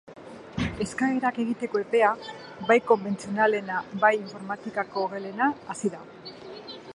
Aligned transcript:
Eskaerak 0.85 1.35
egiteko 1.43 1.81
epea, 1.83 2.09
bai 2.71 2.77
konbentzionalena, 2.87 3.77
bai 4.05 4.13
informatikako 4.23 5.05
gelena, 5.13 5.51
hasi 5.75 5.93
da. 5.99 6.03